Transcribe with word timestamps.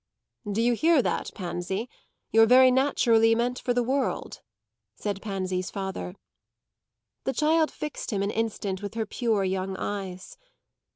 "Do 0.51 0.63
you 0.63 0.73
hear 0.73 1.03
that, 1.03 1.29
Pansy? 1.35 1.87
You're 2.31 2.47
very 2.47 2.71
naturally 2.71 3.35
meant 3.35 3.59
for 3.59 3.71
the 3.71 3.83
world," 3.83 4.41
said 4.95 5.21
Pansy's 5.21 5.69
father. 5.69 6.15
The 7.25 7.33
child 7.33 7.69
fixed 7.69 8.09
him 8.11 8.23
an 8.23 8.31
instant 8.31 8.81
with 8.81 8.95
her 8.95 9.05
pure 9.05 9.43
young 9.43 9.77
eyes. 9.77 10.37